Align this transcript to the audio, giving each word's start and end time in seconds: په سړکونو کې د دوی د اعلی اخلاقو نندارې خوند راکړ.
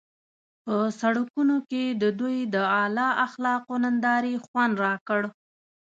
په 0.63 0.75
سړکونو 1.01 1.55
کې 1.69 1.83
د 2.01 2.03
دوی 2.19 2.37
د 2.53 2.55
اعلی 2.79 3.07
اخلاقو 3.25 3.73
نندارې 3.85 4.33
خوند 4.45 4.73
راکړ. 4.85 5.21